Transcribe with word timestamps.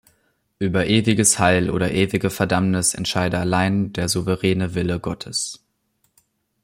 Über 0.57 0.87
ewiges 0.87 1.37
Heil 1.37 1.69
oder 1.69 1.91
ewige 1.91 2.31
Verdammnis 2.31 2.95
entscheide 2.95 3.37
allein 3.37 3.93
der 3.93 4.09
souveräne 4.09 4.73
Wille 4.73 4.99
Gottes. 4.99 5.63